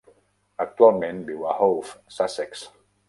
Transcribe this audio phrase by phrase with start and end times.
[0.63, 2.65] Actualment viu a Hove, Sussex.